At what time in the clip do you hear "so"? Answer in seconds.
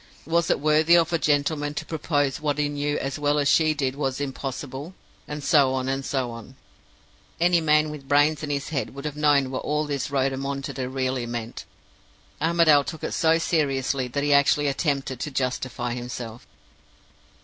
5.43-5.75, 6.03-6.31, 13.13-13.37